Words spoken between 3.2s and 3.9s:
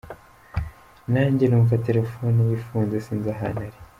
ahantu ari”.